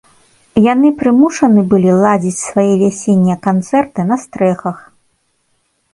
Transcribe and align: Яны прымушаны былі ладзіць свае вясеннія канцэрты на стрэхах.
Яны 0.73 0.89
прымушаны 1.01 1.61
былі 1.73 1.91
ладзіць 2.05 2.39
свае 2.47 2.71
вясеннія 2.85 3.37
канцэрты 3.49 4.01
на 4.13 4.19
стрэхах. 4.23 4.77